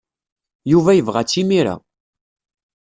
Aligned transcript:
Yuba 0.71 0.91
yebɣa-tt 0.97 1.37
imir-a. 1.41 1.75